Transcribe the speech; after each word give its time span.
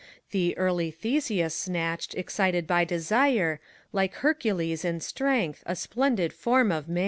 Thee 0.31 0.55
early 0.57 0.89
Theseus 0.89 1.53
snatched, 1.53 2.15
excited 2.15 2.65
by 2.65 2.85
desire, 2.85 3.59
Like 3.93 4.15
Heracles 4.15 4.83
in 4.83 4.99
strength, 4.99 5.61
a 5.67 5.75
splendid 5.75 6.33
form 6.33 6.71
of 6.71 6.89
man. 6.89 6.99